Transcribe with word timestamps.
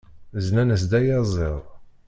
Zlan-as-d 0.45 0.91
ayaziḍ. 0.99 1.61